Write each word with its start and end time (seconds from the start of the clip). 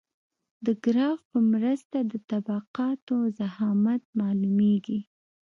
د 0.65 0.67
ګراف 0.83 1.19
په 1.31 1.39
مرسته 1.51 1.97
د 2.11 2.13
طبقاتو 2.29 3.17
ضخامت 3.39 4.01
معلومیږي 4.19 4.99